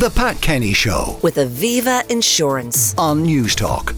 The 0.00 0.08
Pat 0.08 0.40
Kenny 0.40 0.72
Show 0.72 1.18
with 1.22 1.36
Aviva 1.36 2.10
Insurance. 2.10 2.94
on 2.96 3.22
Newstalk. 3.26 3.94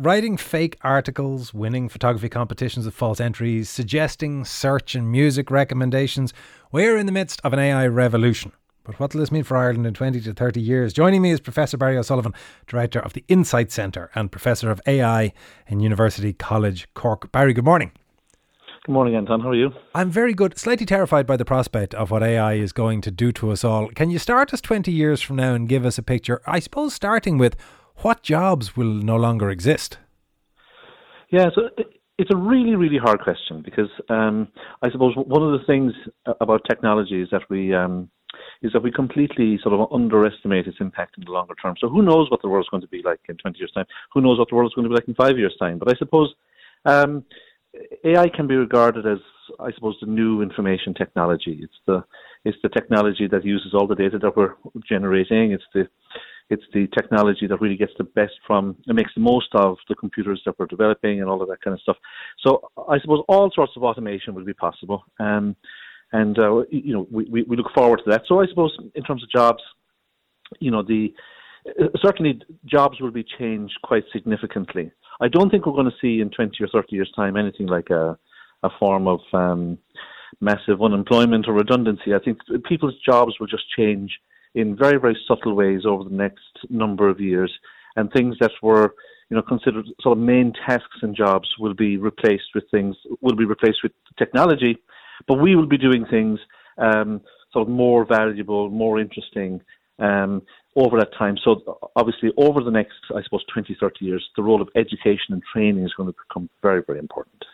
Writing 0.00 0.36
fake 0.36 0.76
articles, 0.82 1.54
winning 1.54 1.88
photography 1.88 2.28
competitions 2.28 2.84
with 2.84 2.96
false 2.96 3.20
entries, 3.20 3.70
suggesting 3.70 4.44
search 4.44 4.96
and 4.96 5.12
music 5.12 5.52
recommendations. 5.52 6.34
We're 6.72 6.98
in 6.98 7.06
the 7.06 7.12
midst 7.12 7.40
of 7.44 7.52
an 7.52 7.60
AI 7.60 7.86
revolution. 7.86 8.50
But 8.82 8.98
what 8.98 9.14
will 9.14 9.20
this 9.20 9.30
mean 9.30 9.44
for 9.44 9.56
Ireland 9.56 9.86
in 9.86 9.94
20 9.94 10.20
to 10.20 10.34
30 10.34 10.60
years? 10.60 10.92
Joining 10.92 11.22
me 11.22 11.30
is 11.30 11.38
Professor 11.38 11.76
Barry 11.76 11.96
O'Sullivan, 11.96 12.34
Director 12.66 12.98
of 12.98 13.12
the 13.12 13.24
Insight 13.28 13.70
Centre 13.70 14.10
and 14.16 14.32
Professor 14.32 14.68
of 14.68 14.80
AI 14.88 15.32
in 15.68 15.78
University 15.78 16.32
College 16.32 16.88
Cork. 16.94 17.30
Barry, 17.30 17.52
good 17.52 17.64
morning. 17.64 17.92
Good 18.86 18.92
morning, 18.92 19.16
Anton. 19.16 19.40
How 19.40 19.48
are 19.48 19.54
you? 19.56 19.72
I'm 19.96 20.12
very 20.12 20.32
good, 20.32 20.56
slightly 20.56 20.86
terrified 20.86 21.26
by 21.26 21.36
the 21.36 21.44
prospect 21.44 21.92
of 21.94 22.12
what 22.12 22.22
AI 22.22 22.52
is 22.52 22.70
going 22.72 23.00
to 23.00 23.10
do 23.10 23.32
to 23.32 23.50
us 23.50 23.64
all. 23.64 23.88
Can 23.88 24.10
you 24.10 24.20
start 24.20 24.54
us 24.54 24.60
20 24.60 24.92
years 24.92 25.20
from 25.20 25.34
now 25.34 25.54
and 25.54 25.68
give 25.68 25.84
us 25.84 25.98
a 25.98 26.04
picture? 26.04 26.40
I 26.46 26.60
suppose 26.60 26.94
starting 26.94 27.36
with 27.36 27.56
what 28.02 28.22
jobs 28.22 28.76
will 28.76 28.92
no 28.92 29.16
longer 29.16 29.50
exist? 29.50 29.98
Yeah, 31.32 31.46
so 31.52 31.62
it's 32.16 32.30
a 32.30 32.36
really, 32.36 32.76
really 32.76 32.96
hard 32.96 33.22
question 33.22 33.60
because 33.60 33.90
um, 34.08 34.46
I 34.82 34.92
suppose 34.92 35.16
one 35.16 35.42
of 35.42 35.58
the 35.58 35.66
things 35.66 35.92
about 36.40 36.60
technology 36.70 37.20
is 37.20 37.28
that 37.32 37.42
we 37.50 37.74
um, 37.74 38.08
is 38.62 38.72
that 38.72 38.84
we 38.84 38.92
completely 38.92 39.58
sort 39.64 39.74
of 39.74 39.92
underestimate 39.92 40.68
its 40.68 40.76
impact 40.78 41.18
in 41.18 41.24
the 41.24 41.32
longer 41.32 41.56
term. 41.60 41.74
So 41.80 41.88
who 41.88 42.02
knows 42.02 42.30
what 42.30 42.40
the 42.40 42.48
world's 42.48 42.68
going 42.68 42.82
to 42.82 42.88
be 42.88 43.02
like 43.04 43.18
in 43.28 43.36
20 43.36 43.58
years' 43.58 43.72
time? 43.72 43.86
Who 44.12 44.20
knows 44.20 44.38
what 44.38 44.48
the 44.48 44.54
world's 44.54 44.74
going 44.74 44.84
to 44.84 44.90
be 44.90 44.94
like 44.94 45.08
in 45.08 45.14
five 45.16 45.36
years' 45.38 45.56
time? 45.58 45.80
But 45.80 45.92
I 45.92 45.98
suppose 45.98 46.32
um, 46.84 47.24
AI 48.04 48.28
can 48.28 48.46
be 48.46 48.56
regarded 48.56 49.06
as, 49.06 49.18
I 49.60 49.72
suppose, 49.72 49.96
the 50.00 50.06
new 50.06 50.42
information 50.42 50.94
technology. 50.94 51.60
It's 51.62 51.80
the 51.86 52.04
it's 52.44 52.58
the 52.62 52.68
technology 52.68 53.26
that 53.26 53.44
uses 53.44 53.74
all 53.74 53.88
the 53.88 53.96
data 53.96 54.18
that 54.20 54.36
we're 54.36 54.54
generating. 54.88 55.52
It's 55.52 55.64
the 55.74 55.88
it's 56.48 56.62
the 56.72 56.86
technology 56.96 57.46
that 57.48 57.60
really 57.60 57.76
gets 57.76 57.92
the 57.98 58.04
best 58.04 58.34
from 58.46 58.76
and 58.86 58.94
makes 58.94 59.10
the 59.14 59.20
most 59.20 59.48
of 59.54 59.76
the 59.88 59.96
computers 59.96 60.40
that 60.46 60.56
we're 60.58 60.66
developing 60.66 61.20
and 61.20 61.28
all 61.28 61.42
of 61.42 61.48
that 61.48 61.60
kind 61.60 61.74
of 61.74 61.80
stuff. 61.80 61.96
So 62.46 62.70
I 62.88 63.00
suppose 63.00 63.24
all 63.28 63.50
sorts 63.52 63.72
of 63.76 63.82
automation 63.82 64.34
will 64.34 64.44
be 64.44 64.54
possible, 64.54 65.04
um, 65.18 65.56
and 66.12 66.38
uh, 66.38 66.62
you 66.70 66.92
know 66.92 67.06
we, 67.10 67.24
we 67.24 67.42
we 67.42 67.56
look 67.56 67.72
forward 67.74 68.00
to 68.04 68.10
that. 68.10 68.22
So 68.28 68.40
I 68.40 68.46
suppose 68.46 68.76
in 68.94 69.02
terms 69.02 69.22
of 69.22 69.30
jobs, 69.30 69.62
you 70.60 70.70
know 70.70 70.82
the 70.82 71.12
uh, 71.68 71.86
certainly 72.00 72.40
jobs 72.64 73.00
will 73.00 73.10
be 73.10 73.24
changed 73.38 73.74
quite 73.82 74.04
significantly. 74.12 74.92
I 75.20 75.28
don't 75.28 75.50
think 75.50 75.66
we're 75.66 75.72
going 75.72 75.90
to 75.90 75.96
see 76.00 76.20
in 76.20 76.30
20 76.30 76.62
or 76.62 76.68
30 76.68 76.94
years' 76.94 77.12
time 77.16 77.36
anything 77.36 77.66
like 77.66 77.90
a 77.90 78.18
a 78.62 78.70
form 78.78 79.06
of 79.06 79.20
um, 79.32 79.78
massive 80.40 80.82
unemployment 80.82 81.48
or 81.48 81.54
redundancy. 81.54 82.14
I 82.14 82.18
think 82.18 82.38
people's 82.68 82.98
jobs 83.04 83.38
will 83.38 83.46
just 83.46 83.64
change 83.76 84.18
in 84.54 84.76
very, 84.76 84.98
very 84.98 85.16
subtle 85.28 85.54
ways 85.54 85.82
over 85.86 86.04
the 86.04 86.14
next 86.14 86.40
number 86.68 87.08
of 87.08 87.20
years, 87.20 87.52
and 87.96 88.10
things 88.12 88.36
that 88.40 88.52
were, 88.62 88.94
you 89.28 89.36
know, 89.36 89.42
considered 89.42 89.86
sort 90.00 90.18
of 90.18 90.24
main 90.24 90.52
tasks 90.66 90.98
and 91.02 91.14
jobs 91.14 91.48
will 91.58 91.74
be 91.74 91.96
replaced 91.96 92.50
with 92.54 92.64
things 92.70 92.96
will 93.20 93.36
be 93.36 93.44
replaced 93.44 93.82
with 93.82 93.92
technology, 94.18 94.78
but 95.26 95.34
we 95.34 95.56
will 95.56 95.66
be 95.66 95.78
doing 95.78 96.04
things 96.06 96.38
um, 96.78 97.20
sort 97.52 97.68
of 97.68 97.72
more 97.72 98.04
valuable, 98.04 98.70
more 98.70 98.98
interesting. 98.98 99.60
Um, 99.98 100.42
over 100.76 100.98
that 100.98 101.12
time. 101.18 101.36
So 101.42 101.78
obviously 101.96 102.30
over 102.36 102.62
the 102.62 102.70
next, 102.70 102.94
I 103.14 103.22
suppose, 103.22 103.44
20, 103.52 103.76
30 103.80 104.04
years, 104.04 104.24
the 104.36 104.42
role 104.42 104.62
of 104.62 104.68
education 104.76 105.30
and 105.30 105.42
training 105.52 105.84
is 105.84 105.92
going 105.96 106.08
to 106.08 106.16
become 106.28 106.48
very, 106.62 106.82
very 106.86 106.98
important. 106.98 107.44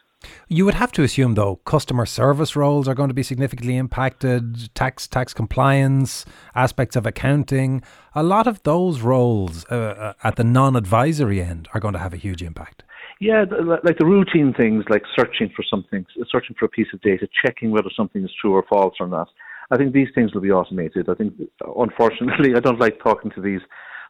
You 0.49 0.65
would 0.65 0.75
have 0.75 0.93
to 0.93 1.03
assume, 1.03 1.35
though, 1.35 1.57
customer 1.57 2.07
service 2.07 2.55
roles 2.55 2.87
are 2.87 2.95
going 2.95 3.09
to 3.09 3.15
be 3.15 3.23
significantly 3.23 3.77
impacted, 3.77 4.73
tax 4.75 5.09
tax 5.09 5.35
compliance, 5.35 6.25
aspects 6.55 6.95
of 6.95 7.07
accounting. 7.07 7.83
A 8.15 8.23
lot 8.23 8.47
of 8.47 8.63
those 8.63 9.01
roles 9.01 9.65
uh, 9.67 9.75
uh, 9.75 10.13
at 10.23 10.37
the 10.37 10.45
non-advisory 10.45 11.43
end 11.43 11.69
are 11.75 11.81
going 11.81 11.95
to 11.95 12.01
have 12.01 12.15
a 12.15 12.19
huge 12.19 12.43
impact. 12.43 12.85
Yeah, 13.21 13.45
like 13.85 13.99
the 13.99 14.07
routine 14.07 14.53
things 14.53 14.85
like 14.89 15.03
searching 15.17 15.51
for 15.55 15.65
something, 15.69 16.05
searching 16.31 16.57
for 16.59 16.67
a 16.67 16.69
piece 16.69 16.89
of 16.93 17.01
data, 17.03 17.29
checking 17.45 17.71
whether 17.71 17.89
something 17.97 18.25
is 18.25 18.31
true 18.41 18.53
or 18.53 18.65
false 18.69 18.95
or 18.99 19.07
not. 19.07 19.29
I 19.73 19.77
think 19.79 19.93
these 19.93 20.09
things 20.15 20.35
will 20.35 20.43
be 20.43 20.51
automated. 20.53 21.09
I 21.09 21.15
think, 21.15 21.35
unfortunately, 21.77 22.55
I 22.57 22.61
don't 22.61 22.81
like 22.81 22.99
talking 23.03 23.31
to 23.33 23.41
these 23.41 23.61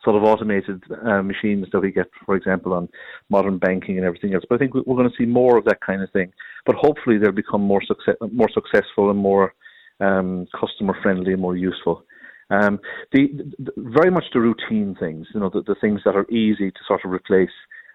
sort 0.05 0.17
of 0.17 0.25
automated 0.25 0.83
uh, 1.07 1.23
machines 1.23 1.67
that 1.73 1.81
we 1.81 1.93
get, 1.93 2.09
for 2.27 2.35
example, 2.35 2.73
on 2.75 2.89
modern 3.31 3.59
banking 3.59 3.97
and 3.99 4.05
everything 4.07 4.35
else. 4.35 4.45
But 4.49 4.57
I 4.57 4.59
think 4.59 4.75
we- 4.75 4.83
we're 4.85 4.97
going 4.97 5.11
to 5.11 5.17
see 5.17 5.27
more 5.27 5.57
of 5.57 5.65
that 5.67 5.81
kind 5.81 6.03
of 6.03 6.11
thing. 6.11 6.33
But 6.67 6.75
hopefully, 6.77 7.19
they'll 7.19 7.33
become 7.33 7.63
more 7.63 7.83
success, 7.83 8.17
more 8.33 8.51
successful 8.53 9.11
and 9.11 9.19
more 9.19 9.55
um, 10.01 10.47
customer 10.61 10.97
friendly 11.03 11.33
and 11.35 11.43
more 11.43 11.57
useful. 11.57 12.05
Um, 12.51 12.81
the, 13.13 13.29
the 13.61 13.73
very 13.79 14.11
much 14.11 14.25
the 14.35 14.41
routine 14.41 14.97
things, 14.99 15.27
you 15.33 15.41
know, 15.41 15.49
the, 15.49 15.63
the 15.63 15.77
things 15.81 16.01
that 16.05 16.17
are 16.17 16.29
easy 16.31 16.71
to 16.71 16.79
sort 16.87 17.05
of 17.05 17.13
replace. 17.13 17.51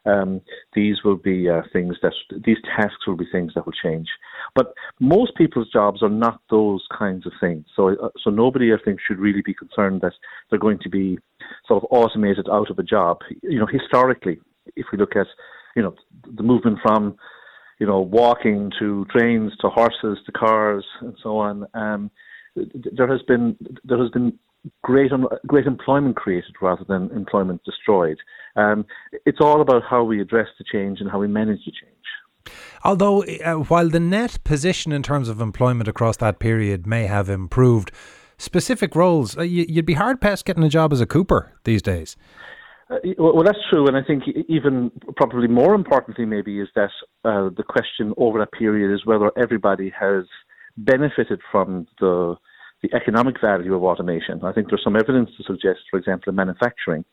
Um, 0.08 0.42
these 0.74 0.98
will 1.04 1.18
be 1.18 1.50
uh, 1.50 1.62
things 1.74 1.96
that 2.02 2.14
these 2.46 2.58
tasks 2.76 3.06
will 3.06 3.18
be 3.18 3.28
things 3.32 3.52
that 3.56 3.66
will 3.66 3.74
change. 3.84 4.08
But 4.56 4.74
most 5.00 5.36
people's 5.36 5.70
jobs 5.72 6.02
are 6.02 6.10
not 6.10 6.42
those 6.50 6.86
kinds 6.98 7.26
of 7.26 7.34
things. 7.40 7.66
So, 7.76 7.90
uh, 7.90 8.10
so 8.24 8.30
nobody 8.30 8.74
I 8.74 8.78
think 8.84 9.00
should 9.06 9.20
really 9.20 9.42
be 9.42 9.54
concerned 9.54 10.02
that 10.02 10.14
they're 10.50 10.60
going 10.60 10.80
to 10.80 10.90
be 10.90 11.18
sort 11.68 11.84
of 11.84 11.90
automated 11.92 12.48
out 12.52 12.70
of 12.70 12.80
a 12.80 12.84
job. 12.84 13.20
You 13.44 13.60
know, 13.60 13.68
historically, 13.68 14.40
if 14.76 14.88
we 14.92 14.98
look 14.98 15.16
at, 15.16 15.28
you 15.76 15.82
know, 15.82 15.96
the 16.36 16.44
movement 16.44 16.80
from, 16.82 17.18
you 17.80 17.86
know, 17.86 18.00
walking 18.00 18.72
to 18.80 19.06
trains 19.12 19.52
to 19.62 19.70
horses 19.70 20.18
to 20.26 20.32
cars 20.32 20.86
and 21.02 21.16
so 21.22 21.38
on, 21.38 21.66
um, 21.74 22.12
there 22.56 23.08
has 23.08 23.22
been 23.28 23.56
there 23.84 24.02
has 24.02 24.10
been 24.12 24.38
great 24.84 25.12
um, 25.12 25.28
great 25.46 25.66
employment 25.66 26.16
created 26.16 26.56
rather 26.62 26.84
than 26.88 27.12
employment 27.12 27.62
destroyed. 27.64 28.18
Um, 28.56 28.86
it's 29.26 29.40
all 29.42 29.62
about 29.62 29.84
how 29.90 30.04
we 30.04 30.22
address 30.22 30.48
the 30.58 30.66
change 30.72 31.00
and 31.02 31.10
how 31.10 31.20
we 31.20 31.28
manage 31.28 31.60
the 31.66 31.72
change. 31.72 31.94
Although, 32.84 33.24
uh, 33.24 33.56
while 33.56 33.90
the 33.90 34.00
net 34.00 34.40
position 34.44 34.92
in 34.92 35.04
terms 35.04 35.30
of 35.30 35.42
employment 35.42 35.88
across 35.88 36.18
that 36.18 36.40
period 36.40 36.88
may 36.88 37.08
have 37.08 37.30
improved, 37.30 37.92
specific 38.38 38.96
roles, 38.96 39.38
uh, 39.38 39.42
you, 39.42 39.66
you'd 39.68 39.86
be 39.86 39.96
hard 39.96 40.22
pressed 40.22 40.46
getting 40.46 40.64
a 40.64 40.70
job 40.70 40.94
as 40.94 41.02
a 41.02 41.06
cooper 41.06 41.54
these 41.64 41.82
days. 41.82 42.16
Uh, 42.90 42.98
well, 43.18 43.44
that's 43.44 43.58
true, 43.70 43.88
and 43.88 43.98
I 43.98 44.04
think 44.04 44.24
even 44.48 44.92
probably 45.18 45.48
more 45.48 45.76
importantly, 45.76 46.26
maybe, 46.26 46.62
is 46.62 46.70
that 46.76 46.92
uh, 47.26 47.50
the 47.56 47.64
question 47.68 48.14
over 48.16 48.40
that 48.40 48.54
period 48.54 48.94
is 48.94 49.06
whether 49.06 49.32
everybody 49.38 49.92
has 50.00 50.24
benefited 50.78 51.42
from 51.52 51.88
the 52.00 52.36
the 52.84 52.94
economic 52.94 53.42
value 53.42 53.74
of 53.74 53.84
automation. 53.84 54.40
I 54.44 54.52
think 54.52 54.70
there's 54.70 54.84
some 54.84 54.96
evidence 54.96 55.32
to 55.38 55.44
suggest, 55.44 55.80
for 55.90 55.98
example, 55.98 56.30
in 56.30 56.36
manufacturing, 56.36 57.04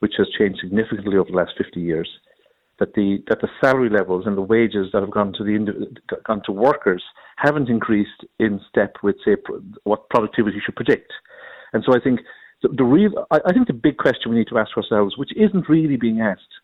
which 0.00 0.14
has 0.18 0.28
changed 0.38 0.60
significantly 0.60 1.16
over 1.16 1.30
the 1.30 1.36
last 1.36 1.52
50 1.58 1.80
years, 1.80 2.08
that 2.78 2.94
the 2.94 3.18
that 3.28 3.40
the 3.40 3.48
salary 3.60 3.90
levels 3.90 4.24
and 4.26 4.36
the 4.36 4.42
wages 4.42 4.88
that 4.92 5.02
have 5.02 5.10
gone 5.10 5.32
to 5.34 5.44
the 5.44 5.86
gone 6.26 6.42
to 6.44 6.52
workers 6.52 7.02
haven't 7.36 7.68
increased 7.68 8.24
in 8.38 8.60
step 8.68 8.96
with 9.02 9.16
say 9.24 9.36
what 9.84 10.08
productivity 10.10 10.60
should 10.64 10.76
predict. 10.76 11.12
And 11.72 11.82
so 11.84 11.94
I 11.94 12.00
think 12.00 12.20
the, 12.62 12.68
the 12.68 12.84
real 12.84 13.26
I, 13.30 13.38
I 13.46 13.52
think 13.52 13.66
the 13.66 13.72
big 13.72 13.96
question 13.96 14.30
we 14.30 14.38
need 14.38 14.48
to 14.48 14.58
ask 14.58 14.76
ourselves, 14.76 15.16
which 15.16 15.30
isn't 15.36 15.68
really 15.68 15.96
being 15.96 16.20
asked, 16.20 16.54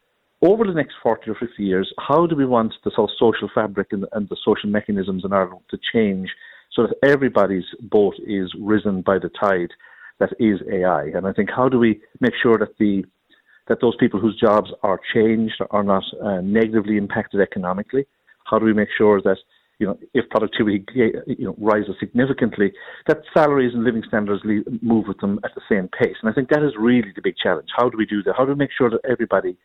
over 0.42 0.64
the 0.64 0.72
next 0.72 0.94
40 1.02 1.30
or 1.30 1.34
50 1.34 1.62
years, 1.62 1.92
how 1.98 2.26
do 2.26 2.36
we 2.36 2.46
want 2.46 2.74
the 2.84 2.90
social 3.18 3.48
fabric 3.54 3.88
and, 3.92 4.04
and 4.12 4.28
the 4.28 4.36
social 4.44 4.68
mechanisms 4.68 5.24
in 5.24 5.32
Ireland 5.32 5.62
to 5.70 5.78
change 5.92 6.28
so 6.72 6.86
that 6.86 7.08
everybody's 7.08 7.64
boat 7.80 8.14
is 8.26 8.52
risen 8.60 9.02
by 9.02 9.18
the 9.18 9.30
tide 9.40 9.70
that 10.20 10.32
is 10.38 10.60
AI? 10.70 11.04
And 11.14 11.26
I 11.26 11.32
think 11.32 11.50
how 11.50 11.68
do 11.68 11.78
we 11.78 12.00
make 12.20 12.34
sure 12.42 12.58
that 12.58 12.76
the 12.78 13.04
that 13.68 13.80
those 13.80 13.96
people 13.96 14.20
whose 14.20 14.38
jobs 14.38 14.70
are 14.82 15.00
changed 15.14 15.60
are 15.70 15.82
not 15.82 16.04
uh, 16.22 16.40
negatively 16.40 16.96
impacted 16.96 17.40
economically? 17.40 18.06
How 18.44 18.58
do 18.58 18.66
we 18.66 18.74
make 18.74 18.88
sure 18.96 19.20
that 19.22 19.38
you 19.78 19.86
know 19.86 19.98
if 20.12 20.28
productivity 20.30 20.84
you 21.26 21.46
know 21.46 21.54
rises 21.58 21.96
significantly, 21.98 22.72
that 23.08 23.22
salaries 23.36 23.72
and 23.74 23.84
living 23.84 24.02
standards 24.06 24.42
move 24.82 25.06
with 25.08 25.18
them 25.18 25.40
at 25.44 25.54
the 25.54 25.62
same 25.68 25.88
pace? 25.88 26.16
And 26.22 26.30
I 26.30 26.34
think 26.34 26.50
that 26.50 26.62
is 26.62 26.72
really 26.78 27.12
the 27.14 27.22
big 27.22 27.36
challenge. 27.42 27.68
How 27.76 27.88
do 27.88 27.96
we 27.96 28.06
do 28.06 28.22
that? 28.24 28.34
How 28.36 28.44
do 28.44 28.52
we 28.52 28.58
make 28.58 28.70
sure 28.76 28.90
that 28.90 29.00
everybody 29.08 29.56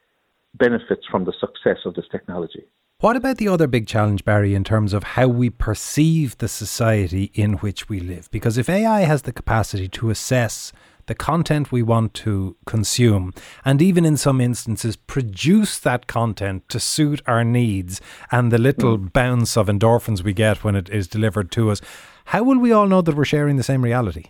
benefits 0.56 1.06
from 1.10 1.26
the 1.26 1.34
success 1.40 1.80
of 1.86 1.94
this 1.96 2.06
technology? 2.12 2.66
What 3.02 3.16
about 3.16 3.38
the 3.38 3.48
other 3.48 3.68
big 3.68 3.88
challenge, 3.88 4.26
Barry, 4.26 4.54
in 4.54 4.66
terms 4.66 4.92
of 4.92 5.04
how 5.04 5.28
we 5.28 5.50
perceive 5.50 6.38
the 6.38 6.50
society 6.50 7.32
in 7.34 7.54
which 7.54 7.88
we 7.88 8.02
live? 8.02 8.30
Because 8.30 8.58
if 8.58 8.68
AI 8.68 9.02
has 9.02 9.22
the 9.22 9.32
capacity 9.32 9.88
to 9.88 10.10
assess 10.10 10.74
the 11.10 11.16
content 11.16 11.72
we 11.72 11.82
want 11.82 12.14
to 12.14 12.56
consume, 12.68 13.34
and 13.66 13.82
even 13.82 14.06
in 14.06 14.16
some 14.16 14.40
instances 14.40 14.96
produce 14.96 15.80
that 15.80 16.06
content 16.06 16.70
to 16.70 16.80
suit 16.80 17.20
our 17.26 17.44
needs 17.44 18.00
and 18.32 18.52
the 18.52 18.60
little 18.60 18.96
bounce 18.98 19.58
of 19.58 19.68
endorphins 19.68 20.24
we 20.24 20.34
get 20.34 20.64
when 20.64 20.76
it 20.76 20.88
is 20.90 21.08
delivered 21.08 21.52
to 21.52 21.72
us, 21.72 21.82
how 22.26 22.44
will 22.44 22.60
we 22.60 22.72
all 22.72 22.88
know 22.88 23.02
that 23.02 23.16
we're 23.16 23.26
sharing 23.26 23.58
the 23.58 23.64
same 23.64 23.84
reality? 23.84 24.26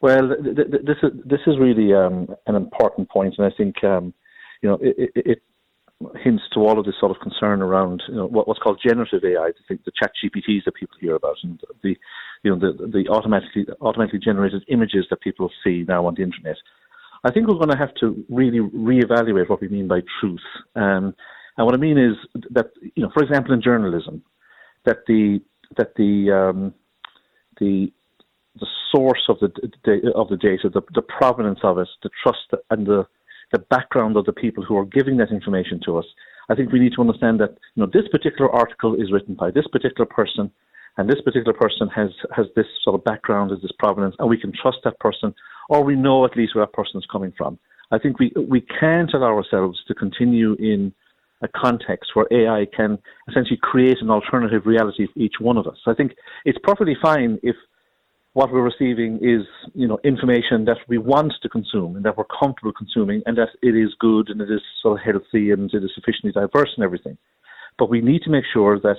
Well, 0.00 0.34
th- 0.42 0.56
th- 0.56 0.84
this 0.84 0.98
is 1.04 1.12
this 1.24 1.40
is 1.46 1.56
really 1.56 1.94
um, 1.94 2.34
an 2.48 2.56
important 2.56 3.08
point, 3.08 3.34
and 3.38 3.46
I 3.46 3.56
think 3.56 3.84
um, 3.84 4.12
you 4.62 4.68
know 4.68 4.78
it, 4.82 5.12
it, 5.14 5.26
it 5.32 5.42
hints 6.22 6.42
to 6.52 6.60
all 6.60 6.78
of 6.78 6.84
this 6.84 6.94
sort 7.00 7.10
of 7.10 7.20
concern 7.22 7.62
around 7.62 8.02
you 8.08 8.16
know, 8.16 8.26
what, 8.26 8.46
what's 8.46 8.60
called 8.60 8.80
generative 8.86 9.24
AI, 9.24 9.50
the, 9.68 9.78
the 9.84 9.92
chat 9.98 10.12
GPTs 10.22 10.64
that 10.64 10.74
people 10.74 10.96
hear 11.00 11.14
about, 11.14 11.36
and 11.42 11.60
the 11.82 11.96
you 12.42 12.54
know 12.54 12.58
the, 12.58 12.86
the 12.86 13.08
automatically 13.08 13.66
automatically 13.80 14.20
generated 14.22 14.62
images 14.68 15.06
that 15.10 15.20
people 15.20 15.50
see 15.64 15.84
now 15.88 16.06
on 16.06 16.14
the 16.14 16.22
internet. 16.22 16.56
I 17.24 17.32
think 17.32 17.48
we're 17.48 17.54
going 17.54 17.70
to 17.70 17.78
have 17.78 17.94
to 18.00 18.24
really 18.28 18.58
reevaluate 18.58 19.48
what 19.48 19.60
we 19.60 19.68
mean 19.68 19.88
by 19.88 20.00
truth. 20.20 20.44
Um, 20.74 21.14
and 21.56 21.64
what 21.64 21.74
I 21.74 21.78
mean 21.78 21.98
is 21.98 22.14
that 22.50 22.70
you 22.94 23.02
know, 23.02 23.10
for 23.14 23.22
example, 23.22 23.54
in 23.54 23.62
journalism, 23.62 24.22
that 24.84 24.98
the 25.06 25.40
that 25.78 25.94
the 25.96 26.30
um, 26.30 26.74
the 27.58 27.90
the 28.60 28.66
source 28.90 29.22
of 29.28 29.38
the, 29.40 30.12
of 30.14 30.28
the 30.28 30.36
data, 30.36 30.70
the, 30.72 30.80
the 30.94 31.02
provenance 31.02 31.58
of 31.62 31.78
it, 31.78 31.88
the 32.02 32.08
trust 32.22 32.50
and 32.70 32.86
the 32.86 33.06
the 33.52 33.58
background 33.58 34.16
of 34.16 34.24
the 34.24 34.32
people 34.32 34.64
who 34.64 34.76
are 34.76 34.84
giving 34.84 35.16
that 35.18 35.30
information 35.30 35.80
to 35.84 35.96
us. 35.98 36.04
I 36.48 36.54
think 36.54 36.72
we 36.72 36.78
need 36.78 36.92
to 36.94 37.00
understand 37.00 37.40
that 37.40 37.56
you 37.74 37.84
know 37.84 37.90
this 37.92 38.08
particular 38.10 38.50
article 38.50 38.94
is 38.94 39.12
written 39.12 39.34
by 39.34 39.50
this 39.50 39.66
particular 39.70 40.06
person, 40.06 40.50
and 40.96 41.08
this 41.08 41.20
particular 41.24 41.52
person 41.52 41.88
has 41.88 42.10
has 42.34 42.46
this 42.54 42.66
sort 42.84 42.94
of 42.94 43.04
background, 43.04 43.50
has 43.50 43.60
this 43.62 43.72
provenance, 43.78 44.14
and 44.18 44.28
we 44.28 44.38
can 44.38 44.52
trust 44.52 44.78
that 44.84 44.98
person, 45.00 45.34
or 45.68 45.82
we 45.82 45.96
know 45.96 46.24
at 46.24 46.36
least 46.36 46.54
where 46.54 46.64
that 46.64 46.72
person 46.72 46.98
is 46.98 47.06
coming 47.10 47.32
from. 47.36 47.58
I 47.90 47.98
think 47.98 48.18
we 48.18 48.32
we 48.48 48.60
can't 48.60 49.12
allow 49.14 49.34
ourselves 49.36 49.78
to 49.88 49.94
continue 49.94 50.54
in 50.54 50.92
a 51.42 51.48
context 51.48 52.12
where 52.14 52.26
AI 52.30 52.66
can 52.74 52.98
essentially 53.28 53.58
create 53.60 53.98
an 54.00 54.10
alternative 54.10 54.62
reality 54.64 55.06
for 55.06 55.18
each 55.18 55.34
one 55.38 55.58
of 55.58 55.66
us. 55.66 55.76
I 55.86 55.94
think 55.94 56.12
it's 56.44 56.58
perfectly 56.62 56.96
fine 57.00 57.38
if 57.42 57.56
what 58.36 58.52
we're 58.52 58.60
receiving 58.60 59.16
is, 59.22 59.46
you 59.72 59.88
know, 59.88 59.98
information 60.04 60.66
that 60.66 60.76
we 60.88 60.98
want 60.98 61.32
to 61.40 61.48
consume 61.48 61.96
and 61.96 62.04
that 62.04 62.18
we're 62.18 62.26
comfortable 62.38 62.70
consuming 62.70 63.22
and 63.24 63.38
that 63.38 63.48
it 63.62 63.74
is 63.74 63.94
good 63.98 64.28
and 64.28 64.42
it 64.42 64.50
is 64.50 64.60
sort 64.82 65.00
of 65.00 65.02
healthy 65.02 65.52
and 65.52 65.72
it 65.72 65.82
is 65.82 65.90
sufficiently 65.94 66.32
diverse 66.32 66.68
and 66.76 66.84
everything. 66.84 67.16
But 67.78 67.88
we 67.88 68.02
need 68.02 68.20
to 68.24 68.30
make 68.30 68.44
sure 68.52 68.78
that 68.78 68.98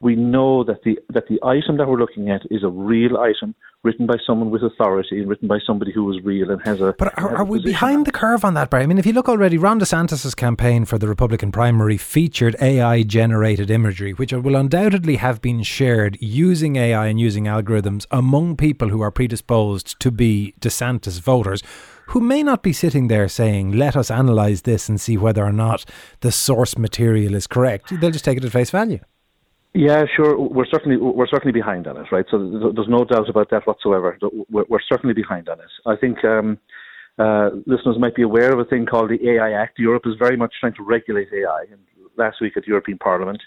we 0.00 0.14
know 0.14 0.62
that 0.62 0.82
the 0.84 0.98
that 1.08 1.26
the 1.28 1.40
item 1.42 1.76
that 1.78 1.88
we're 1.88 1.98
looking 1.98 2.30
at 2.30 2.42
is 2.50 2.62
a 2.62 2.68
real 2.68 3.16
item 3.18 3.54
written 3.82 4.06
by 4.06 4.16
someone 4.24 4.50
with 4.50 4.62
authority 4.62 5.18
and 5.18 5.28
written 5.28 5.48
by 5.48 5.58
somebody 5.64 5.92
who 5.92 6.10
is 6.12 6.22
real 6.24 6.50
and 6.50 6.60
has 6.64 6.80
a. 6.80 6.94
But 6.98 7.18
are, 7.18 7.36
are 7.38 7.44
we 7.44 7.60
behind 7.62 8.06
the 8.06 8.12
curve 8.12 8.44
on 8.44 8.54
that, 8.54 8.70
Barry? 8.70 8.84
I 8.84 8.86
mean, 8.86 8.98
if 8.98 9.06
you 9.06 9.12
look 9.12 9.28
already, 9.28 9.58
Ron 9.58 9.80
DeSantis' 9.80 10.36
campaign 10.36 10.84
for 10.84 10.98
the 10.98 11.08
Republican 11.08 11.50
primary 11.50 11.96
featured 11.96 12.54
AI 12.60 13.02
generated 13.02 13.70
imagery, 13.70 14.12
which 14.12 14.32
will 14.32 14.56
undoubtedly 14.56 15.16
have 15.16 15.40
been 15.40 15.62
shared 15.62 16.16
using 16.20 16.76
AI 16.76 17.06
and 17.06 17.18
using 17.18 17.44
algorithms 17.44 18.06
among 18.10 18.56
people 18.56 18.88
who 18.88 19.00
are 19.00 19.10
predisposed 19.10 19.98
to 20.00 20.10
be 20.10 20.54
DeSantis 20.60 21.20
voters. 21.20 21.62
Who 22.08 22.20
may 22.20 22.42
not 22.42 22.62
be 22.62 22.72
sitting 22.72 23.08
there 23.08 23.28
saying, 23.28 23.72
let 23.72 23.94
us 23.94 24.10
analyse 24.10 24.62
this 24.62 24.88
and 24.88 24.98
see 24.98 25.18
whether 25.18 25.44
or 25.44 25.52
not 25.52 25.84
the 26.20 26.32
source 26.32 26.78
material 26.78 27.34
is 27.34 27.46
correct. 27.46 28.00
They'll 28.00 28.10
just 28.10 28.24
take 28.24 28.38
it 28.38 28.44
at 28.44 28.52
face 28.52 28.70
value. 28.70 29.00
Yeah, 29.74 30.04
sure. 30.16 30.38
We're 30.38 30.66
certainly 30.66 30.96
we're 30.96 31.26
certainly 31.26 31.52
behind 31.52 31.86
on 31.86 31.96
it, 31.98 32.06
right? 32.10 32.24
So 32.30 32.72
there's 32.74 32.88
no 32.88 33.04
doubt 33.04 33.28
about 33.28 33.50
that 33.50 33.66
whatsoever. 33.66 34.18
We're, 34.50 34.80
certainly 34.88 35.14
behind 35.14 35.48
on 35.48 35.60
it. 35.60 35.70
I 35.86 35.94
think 35.94 36.24
um, 36.24 36.58
uh, 37.18 37.50
listeners 37.66 37.96
might 37.98 38.14
be 38.14 38.22
aware 38.22 38.52
of 38.52 38.58
a 38.58 38.64
thing 38.64 38.86
called 38.86 39.10
the 39.10 39.28
AI 39.28 39.52
Act. 39.52 39.78
Europe 39.78 40.04
is 40.06 40.14
very 40.18 40.36
much 40.36 40.54
trying 40.58 40.74
to 40.74 40.82
regulate 40.82 41.28
AI. 41.32 41.64
And 41.70 41.80
last 42.16 42.40
week 42.40 42.56
at 42.56 42.62
the 42.62 42.68
European 42.68 42.98
Parliament, 42.98 43.40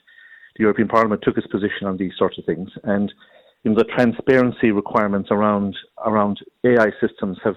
the 0.57 0.61
European 0.61 0.87
Parliament 0.87 1.21
took 1.23 1.37
its 1.37 1.47
position 1.47 1.87
on 1.87 1.97
these 1.97 2.13
sorts 2.17 2.37
of 2.37 2.45
things, 2.45 2.69
and 2.83 3.11
you 3.63 3.71
know, 3.71 3.77
the 3.77 3.85
transparency 3.95 4.71
requirements 4.71 5.29
around 5.31 5.75
around 6.05 6.39
AI 6.63 6.91
systems 6.99 7.37
have 7.43 7.55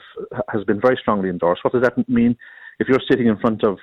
has 0.48 0.64
been 0.64 0.80
very 0.80 0.98
strongly 1.00 1.28
endorsed. 1.28 1.64
What 1.64 1.72
does 1.74 1.82
that 1.82 2.08
mean? 2.08 2.36
If 2.78 2.88
you're 2.88 3.00
sitting 3.08 3.26
in 3.26 3.38
front 3.38 3.64
of 3.64 3.78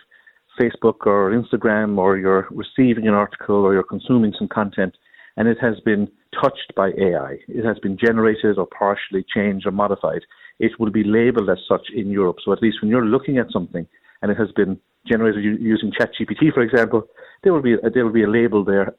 Facebook 0.59 1.06
or 1.06 1.31
Instagram 1.31 1.98
or 1.98 2.18
you're 2.18 2.48
receiving 2.51 3.07
an 3.07 3.13
article 3.13 3.56
or 3.56 3.74
you're 3.74 3.83
consuming 3.83 4.33
some 4.38 4.48
content 4.48 4.95
and 5.38 5.48
it 5.48 5.57
has 5.62 5.80
been 5.86 6.07
touched 6.42 6.74
by 6.75 6.89
AI, 6.89 7.38
it 7.48 7.65
has 7.65 7.80
been 7.80 7.98
generated 7.98 8.57
or 8.57 8.68
partially 8.68 9.25
changed 9.33 9.65
or 9.65 9.71
modified, 9.71 10.21
it 10.59 10.71
will 10.80 10.92
be 10.92 11.03
labeled 11.03 11.50
as 11.50 11.57
such 11.68 11.88
in 11.95 12.09
Europe. 12.09 12.38
So 12.44 12.51
at 12.51 12.62
least 12.62 12.77
when 12.81 12.92
you're 12.92 13.06
looking 13.06 13.38
at 13.38 13.51
something 13.51 13.88
and 14.21 14.31
it 14.31 14.38
has 14.38 14.51
been 14.51 14.80
generated 15.07 15.44
using 15.44 15.92
ChatGPT, 15.92 16.53
for 16.53 16.62
example, 16.62 17.07
there 17.44 17.53
will 17.53 17.62
be 17.62 17.74
a, 17.74 17.89
there 17.89 18.06
will 18.06 18.13
be 18.13 18.24
a 18.24 18.30
label 18.30 18.63
there. 18.63 18.95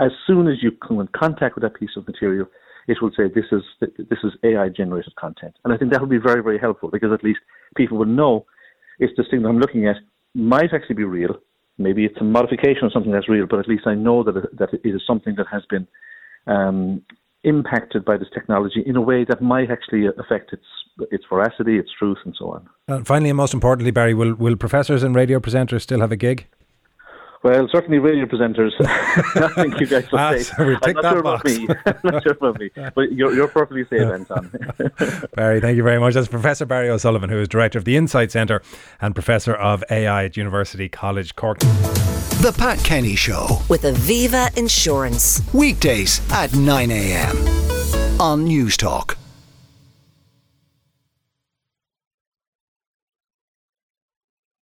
As 0.00 0.10
soon 0.26 0.48
as 0.48 0.62
you 0.62 0.70
come 0.86 1.00
in 1.00 1.08
contact 1.08 1.56
with 1.56 1.62
that 1.62 1.74
piece 1.74 1.90
of 1.96 2.06
material, 2.06 2.46
it 2.88 2.98
will 3.02 3.10
say 3.16 3.24
this 3.34 3.44
is 3.52 3.62
this 3.80 4.18
is 4.24 4.32
AI 4.42 4.68
generated 4.68 5.14
content, 5.16 5.54
and 5.64 5.72
I 5.72 5.76
think 5.76 5.92
that 5.92 6.00
will 6.00 6.08
be 6.08 6.18
very 6.18 6.42
very 6.42 6.58
helpful 6.58 6.88
because 6.90 7.12
at 7.12 7.22
least 7.22 7.40
people 7.76 7.98
will 7.98 8.06
know 8.06 8.46
it's 8.98 9.12
this 9.16 9.26
thing 9.30 9.42
that 9.42 9.48
I'm 9.48 9.58
looking 9.58 9.86
at 9.86 9.96
might 10.34 10.72
actually 10.72 10.96
be 10.96 11.04
real. 11.04 11.36
Maybe 11.78 12.04
it's 12.04 12.20
a 12.20 12.24
modification 12.24 12.84
of 12.84 12.92
something 12.92 13.12
that's 13.12 13.28
real, 13.28 13.46
but 13.48 13.58
at 13.58 13.68
least 13.68 13.86
I 13.86 13.94
know 13.94 14.22
that 14.24 14.36
it, 14.36 14.58
that 14.58 14.68
it 14.72 14.80
is 14.84 15.02
something 15.06 15.34
that 15.36 15.46
has 15.50 15.62
been 15.70 15.86
um, 16.46 17.02
impacted 17.44 18.04
by 18.04 18.16
this 18.16 18.28
technology 18.34 18.82
in 18.84 18.96
a 18.96 19.00
way 19.00 19.24
that 19.24 19.40
might 19.40 19.70
actually 19.70 20.06
affect 20.06 20.52
its 20.52 20.64
its 21.10 21.24
veracity, 21.30 21.78
its 21.78 21.90
truth, 21.98 22.18
and 22.24 22.34
so 22.38 22.50
on. 22.50 22.68
And 22.86 23.06
finally, 23.06 23.30
and 23.30 23.36
most 23.36 23.54
importantly, 23.54 23.90
Barry, 23.90 24.12
will, 24.12 24.34
will 24.34 24.56
professors 24.56 25.02
and 25.02 25.14
radio 25.14 25.38
presenters 25.38 25.80
still 25.80 26.00
have 26.00 26.12
a 26.12 26.16
gig? 26.16 26.46
Well, 27.42 27.68
certainly 27.72 27.98
radio 27.98 28.26
presenters. 28.26 28.72
I 28.80 29.48
think 29.54 29.80
you 29.80 29.86
guys 29.86 30.10
will 30.12 30.18
Ah, 30.18 30.32
say. 30.32 30.42
so 30.42 30.54
we'll 30.58 30.74
I'm 30.76 30.80
tick 30.82 30.94
not 30.96 31.02
that 31.02 31.12
sure 31.12 31.22
box. 31.22 31.56
about 31.56 31.60
me. 31.60 31.68
I'm 31.86 32.12
not 32.12 32.22
sure 32.22 32.32
about 32.32 32.58
me. 32.60 32.70
But 32.94 33.12
you're, 33.12 33.32
you're 33.34 33.48
perfectly 33.48 33.84
safe, 33.88 34.02
Anton. 34.02 34.52
Barry, 35.36 35.60
thank 35.60 35.76
you 35.78 35.82
very 35.82 35.98
much. 35.98 36.12
That's 36.14 36.28
Professor 36.28 36.66
Barry 36.66 36.90
O'Sullivan, 36.90 37.30
who 37.30 37.38
is 37.40 37.48
Director 37.48 37.78
of 37.78 37.86
the 37.86 37.96
Insight 37.96 38.30
Centre 38.30 38.60
and 39.00 39.14
Professor 39.14 39.54
of 39.54 39.82
AI 39.90 40.24
at 40.24 40.36
University 40.36 40.88
College 40.90 41.34
Cork. 41.34 41.58
The 41.60 42.54
Pat 42.56 42.78
Kenny 42.84 43.16
Show. 43.16 43.60
with 43.70 43.82
Aviva 43.82 44.54
Insurance. 44.58 45.40
Weekdays 45.54 46.20
at 46.32 46.54
9 46.54 46.90
a.m. 46.90 47.36
on 48.20 48.46
Newstalk. 48.46 49.16